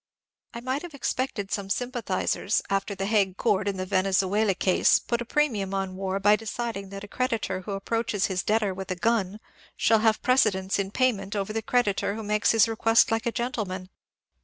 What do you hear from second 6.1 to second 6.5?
by